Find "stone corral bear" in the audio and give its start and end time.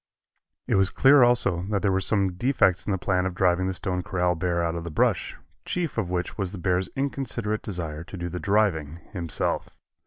3.73-4.63